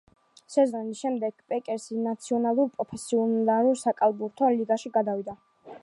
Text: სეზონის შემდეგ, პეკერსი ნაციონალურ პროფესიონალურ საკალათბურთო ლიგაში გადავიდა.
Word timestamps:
სეზონის 0.53 1.01
შემდეგ, 1.03 1.43
პეკერსი 1.53 1.99
ნაციონალურ 2.07 2.73
პროფესიონალურ 2.79 3.79
საკალათბურთო 3.85 4.53
ლიგაში 4.57 4.97
გადავიდა. 4.99 5.39